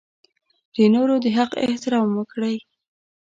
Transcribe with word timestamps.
د 0.75 0.77
نورو 0.93 1.15
د 1.23 1.25
حق 1.37 1.51
احترام 1.65 2.09
وکړئ. 2.17 2.57